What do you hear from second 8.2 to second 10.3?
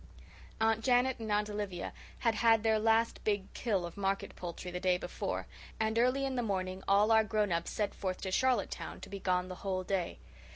to Charlottetown, to be gone the whole day.